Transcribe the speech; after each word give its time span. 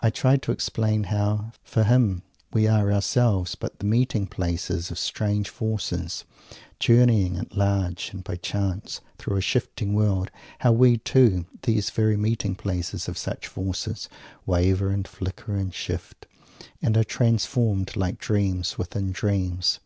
I 0.00 0.10
try 0.10 0.36
to 0.36 0.52
explain 0.52 1.02
how, 1.10 1.50
for 1.64 1.82
him, 1.82 2.22
we 2.52 2.68
are 2.68 2.92
ourselves 2.92 3.56
but 3.56 3.80
the 3.80 3.84
meeting 3.84 4.28
places 4.28 4.92
of 4.92 4.96
strange 5.00 5.48
forces, 5.48 6.22
journeying 6.78 7.38
at 7.38 7.56
large 7.56 8.10
and 8.12 8.22
by 8.22 8.36
chance 8.36 9.00
through 9.18 9.36
a 9.36 9.40
shifting 9.40 9.92
world; 9.92 10.30
how 10.60 10.70
we, 10.70 10.98
too, 10.98 11.46
these 11.62 11.90
very 11.90 12.16
meeting 12.16 12.54
places 12.54 13.08
of 13.08 13.18
such 13.18 13.48
forces, 13.48 14.08
waver 14.46 14.90
and 14.90 15.08
flicker 15.08 15.56
and 15.56 15.74
shift 15.74 16.26
and 16.80 16.96
are 16.96 17.02
transformed, 17.02 17.96
like 17.96 18.18
dreams 18.18 18.78
within 18.78 19.10
dreams! 19.10 19.80